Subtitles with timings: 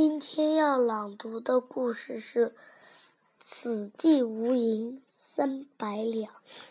[0.00, 2.50] 今天要朗读的故事是
[3.40, 6.30] 《此地无银三百两》。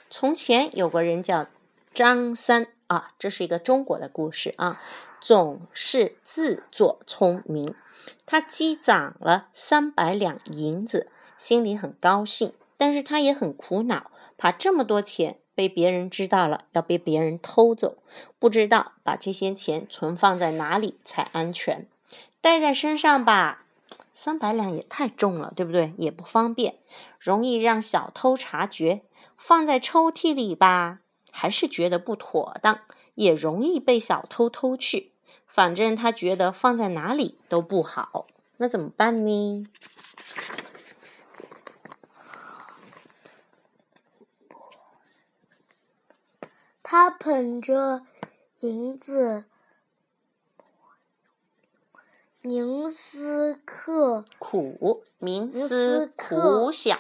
[0.09, 1.45] 从前有个人叫
[1.93, 4.81] 张三啊，这是一个中国的故事啊，
[5.19, 7.75] 总是自作聪明。
[8.25, 17.97] 他积攒了三百两银子，心里很高兴，但是他也很苦恼，怕这么多钱被别人知道了，要被别人偷走，
[18.39, 21.89] 不知道把这些钱存放在哪里才安全。
[22.41, 23.65] 带在身上吧，
[24.13, 25.93] 三百两也太重了，对不对？
[25.97, 26.79] 也不方便，
[27.19, 29.03] 容易让小偷察觉。
[29.37, 30.99] 放在抽屉里吧，
[31.31, 32.79] 还是觉得不妥当，
[33.13, 35.11] 也容易被小偷偷去。
[35.45, 38.25] 反正他觉得放在哪里都不好，
[38.57, 39.67] 那怎么办呢？
[46.81, 48.01] 他捧着
[48.61, 49.45] 银子，
[52.43, 56.97] 冥思刻苦，冥思苦想，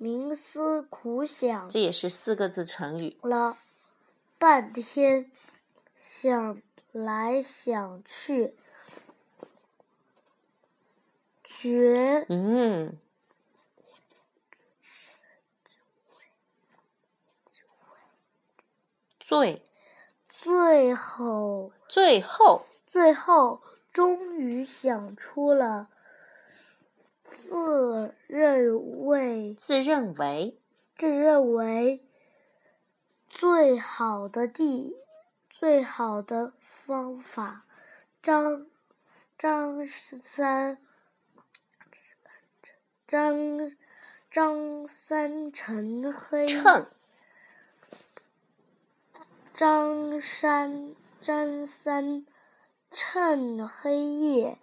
[0.00, 3.18] 冥思苦想这也是四个字成语。
[3.22, 3.58] 了
[4.38, 5.30] 半天，
[5.96, 8.54] 想来想去，
[11.44, 12.96] 觉嗯，
[19.18, 19.66] 最
[20.30, 23.60] 最后最后最后
[23.98, 25.88] 终于想出了
[27.24, 30.56] 自认为自认为
[30.96, 32.06] 自认为
[33.28, 34.94] 最好的地
[35.50, 37.64] 最好的方法。
[38.22, 38.68] 张
[39.36, 40.78] 张三
[43.08, 43.72] 张
[44.30, 46.86] 张三陈黑趁
[49.56, 52.24] 张三张三
[52.90, 54.58] 趁黑夜，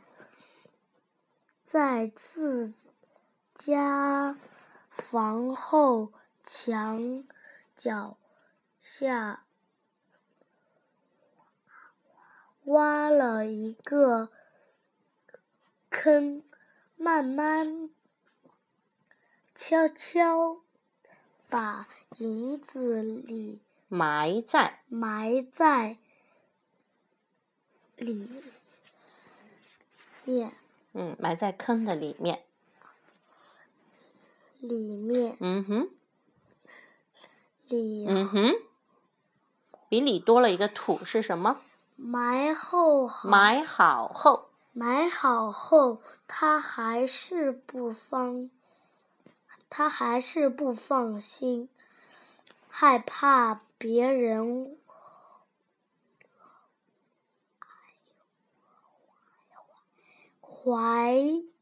[1.64, 2.74] 在自
[3.54, 4.38] 家
[4.90, 6.12] 房后
[6.44, 7.24] 墙
[7.76, 8.18] 角
[8.80, 9.46] 下
[12.64, 14.30] 挖了一个
[15.90, 16.44] 坑，
[16.96, 17.90] 慢慢、
[19.54, 20.62] 悄悄
[21.48, 26.00] 把银子里埋在埋在
[28.06, 28.30] 里
[30.26, 30.54] 面，
[30.94, 32.44] 嗯埋在坑的里面。
[34.60, 35.36] 里面。
[35.40, 35.90] 嗯哼，
[37.68, 38.54] 里嗯哼，
[39.90, 41.62] 比里多了一个土是什么？
[41.96, 43.30] 埋后好。
[43.30, 48.50] 埋好后，埋好后，他还是不放，
[49.70, 51.70] 他还是不放心，
[52.70, 54.78] 害怕别人
[60.66, 61.16] 怀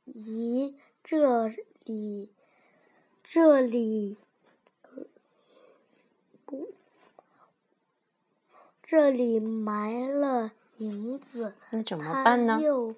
[0.06, 1.50] 疑这
[1.84, 2.34] 里
[3.22, 4.18] 这里
[8.82, 11.54] 这里埋了银子。
[11.72, 12.62] 那怎么他办呢？
[12.62, 12.96] 又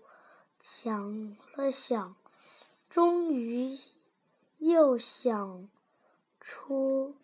[0.61, 2.15] 想了想，
[2.87, 3.75] 终于
[4.59, 5.67] 又想
[6.39, 7.15] 出，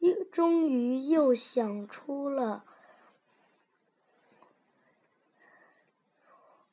[0.00, 2.64] 又终于又想出了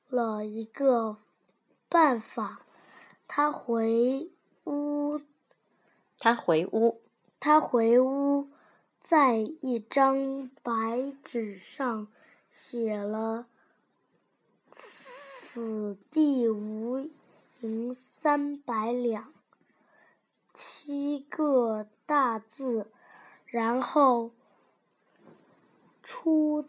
[0.08, 1.20] 了一个
[1.92, 2.62] 办法。
[3.28, 4.32] 他回
[4.64, 5.20] 屋，
[6.18, 7.02] 他回屋，
[7.42, 8.48] 他回屋，
[9.02, 12.08] 在一张白纸上
[12.50, 13.46] 写了
[14.72, 17.10] “此地无
[17.60, 19.34] 银三百两”
[20.54, 22.90] 七个大字，
[23.46, 24.32] 然后
[26.02, 26.66] 出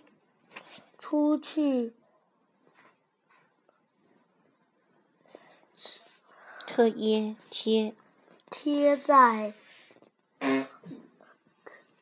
[0.98, 1.94] 出去
[6.74, 7.94] 刻耶贴
[8.48, 9.52] 贴在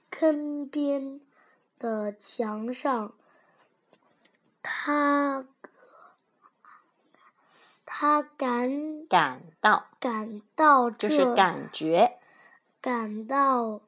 [0.09, 1.21] 坑边
[1.77, 3.13] 的墙上。
[4.63, 5.45] 他
[7.85, 12.21] 他感感到，感到这就是感觉，
[12.81, 13.81] 感到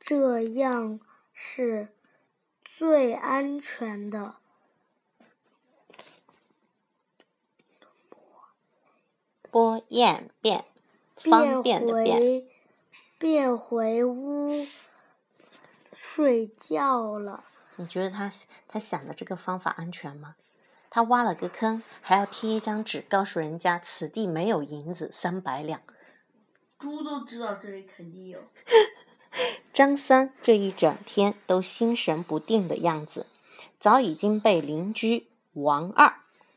[0.00, 0.98] 这样
[1.32, 1.86] 是
[2.64, 4.34] 最安全的。
[9.54, 10.64] 波燕变，
[11.14, 12.48] 方便便的便，回
[13.20, 14.66] 便回屋
[15.92, 17.44] 睡觉了。
[17.76, 18.28] 你觉得他
[18.66, 20.34] 他想的这个方法安全吗？
[20.90, 25.80] 他挖了个坑，还要贴一张纸，告诉人家此地没有银子三百两。
[26.80, 28.40] 猪都知道这里肯定有。
[29.72, 33.28] 张三这一整天都心神不定的样子，
[33.78, 36.16] 早已经被邻居王二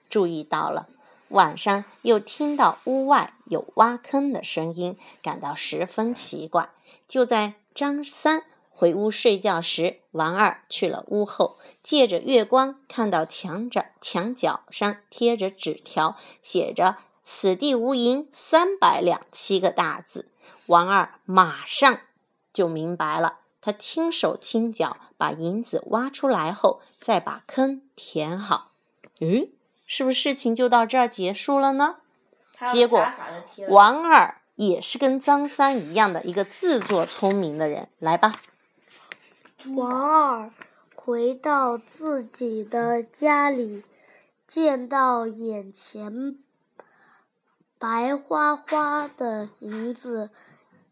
[0.09, 0.89] 注意到了。
[1.29, 6.69] 晚上又听到屋外有挖坑的声音，感到十分奇怪。
[7.07, 20.29] 就在张三回屋睡觉时，王二去了屋后，借着月光看到墙角墙角上贴着纸条，写着“此地无银三百两”七个大字。
[20.67, 22.01] 王二马上
[22.53, 28.71] 就明白了，他轻手轻脚把银子挖出来后，再把坑填好。
[29.19, 29.49] 嗯，
[29.87, 31.95] 是不是事情就到这儿结束了呢？
[32.71, 33.07] 结果
[33.69, 37.87] 王二也是跟张三一样的一个自作聪明的人。
[37.99, 38.33] 来吧，
[39.75, 40.51] 王二
[40.95, 43.85] 回到自己的家里，
[44.45, 46.37] 见到眼前
[47.79, 50.31] 白花花的银子，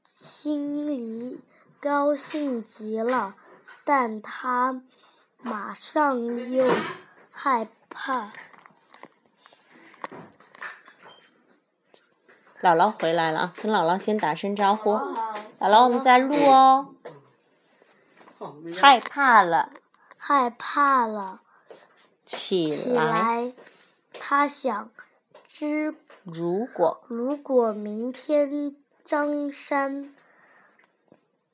[0.04, 1.42] 心里
[1.80, 3.36] 高兴极了。
[3.84, 4.82] 但他
[5.42, 6.72] 马上又
[7.32, 8.32] 害怕。
[12.66, 14.94] 姥姥回来了啊，跟姥姥先打声招呼。
[14.94, 16.96] 姥姥，我们在录哦。
[18.76, 19.70] 害怕了，
[20.18, 21.42] 害怕了，
[22.26, 23.54] 起起来。
[24.20, 24.90] 他想，
[25.48, 28.76] 知如果如果明天
[29.06, 30.16] 张山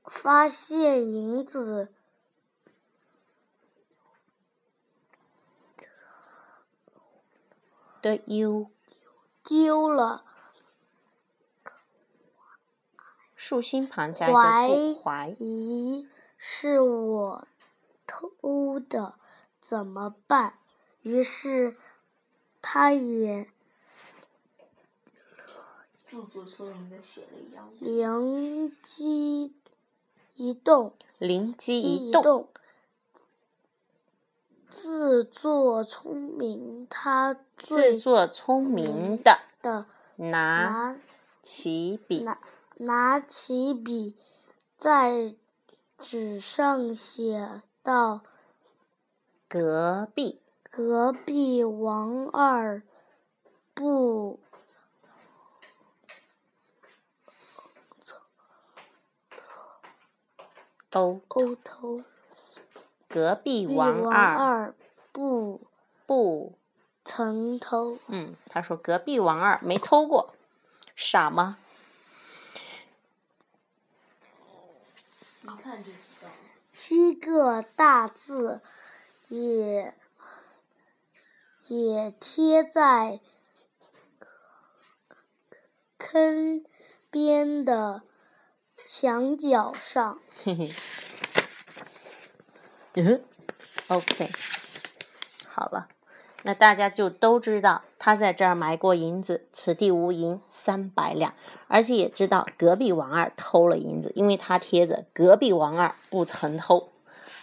[0.05, 1.89] 发现银子
[8.01, 8.71] 的丢
[9.43, 10.23] 丢了，
[13.51, 16.07] 竖心旁加一怀个不怀，疑
[16.37, 17.45] 是我
[18.07, 19.15] 偷的，
[19.59, 20.53] 怎么办？
[21.01, 21.75] 于是
[22.61, 23.49] 他也。
[27.81, 29.53] 灵机
[30.35, 32.47] 一动，灵机机一动，
[34.69, 40.95] 自作聪明，他自作聪明的拿
[41.41, 42.25] 起笔，
[42.81, 44.17] 拿拿起笔，
[44.77, 45.35] 在
[45.99, 48.21] 纸上写道
[49.47, 50.41] 隔壁
[50.71, 52.81] ：“隔壁王二
[53.73, 54.39] 不
[60.89, 62.03] 偷偷偷，
[63.07, 64.73] 隔壁壁王二
[65.11, 65.61] 不
[66.05, 66.57] 不，
[67.05, 67.99] 曾偷。
[68.07, 70.33] 嗯，他说隔壁王二没偷过，
[70.95, 71.59] 傻吗？
[76.69, 78.61] 七个大字
[79.27, 79.93] 也
[81.67, 83.19] 也贴在
[85.97, 86.63] 坑
[87.09, 88.03] 边的
[88.85, 90.19] 墙角上。
[90.43, 90.73] 嘿嘿，
[92.93, 93.23] 嗯
[93.87, 94.31] ，OK，
[95.45, 95.87] 好了，
[96.43, 101.33] 那大家就都知道他在这儿埋过银子，此地无银三百两，
[101.67, 106.89] 而且也知道隔壁王二偷了银子，因为他贴着隔壁王二不曾偷。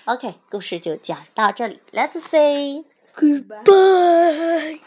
[0.04, 2.84] OK，故事就讲到这里，Let's say。
[3.14, 4.80] Goodbye。